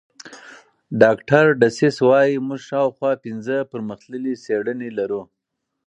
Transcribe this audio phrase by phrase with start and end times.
[1.01, 5.21] ډاکټر ډسیس وايي موږ شاوخوا پنځه پرمختللې څېړنې لرو.